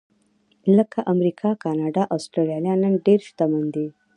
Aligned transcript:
لکه 0.77 0.99
امریکا، 1.13 1.49
کاناډا 1.63 2.03
او 2.11 2.17
اسټرالیا 2.21 2.57
نن 2.81 2.93
ډېر 3.05 3.19
شتمن 3.27 3.63
دي. 3.75 3.87